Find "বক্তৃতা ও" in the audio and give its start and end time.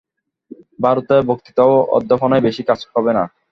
1.29-1.95